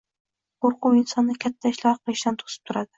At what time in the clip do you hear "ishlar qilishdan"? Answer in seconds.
1.77-2.45